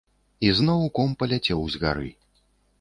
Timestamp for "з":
1.77-1.85